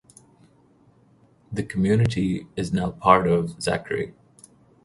The 1.51 1.61
community 1.61 2.47
is 2.55 2.73
now 2.73 2.89
part 2.89 3.27
of 3.27 3.61
Zachary. 3.61 4.15